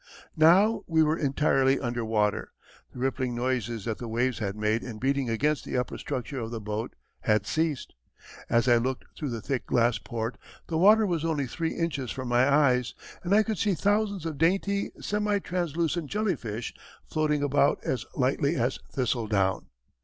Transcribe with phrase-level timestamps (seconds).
[0.35, 2.53] Now we were entirely under water.
[2.91, 6.49] The rippling noises that the waves had made in beating against the upper structure of
[6.49, 7.93] the boat had ceased.
[8.49, 12.29] As I looked through the thick glass port, the water was only three inches from
[12.29, 16.73] my eyes, and I could see thousands of dainty, semi translucent jellyfish
[17.05, 19.67] floating about as lightly as thistledown.